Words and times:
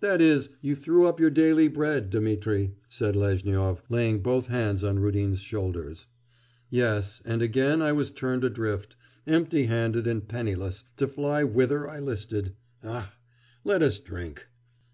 'That 0.00 0.20
is, 0.20 0.50
you 0.60 0.76
threw 0.76 1.06
up 1.06 1.18
your 1.18 1.30
daily 1.30 1.68
bread, 1.68 2.10
Dmitri,' 2.10 2.74
said 2.86 3.16
Lezhnyov, 3.16 3.80
laying 3.88 4.18
both 4.20 4.48
hands 4.48 4.84
on 4.84 4.98
Rudin's 4.98 5.40
shoulders. 5.40 6.06
'Yes, 6.68 7.22
and 7.24 7.40
again 7.40 7.80
I 7.80 7.92
was 7.92 8.10
turned 8.10 8.44
adrift, 8.44 8.94
empty 9.26 9.64
handed 9.64 10.06
and 10.06 10.28
penniless, 10.28 10.84
to 10.98 11.08
fly 11.08 11.44
whither 11.44 11.88
I 11.88 11.98
listed. 11.98 12.56
Ah! 12.84 13.14
let 13.64 13.80
us 13.80 13.98
drink! 13.98 14.48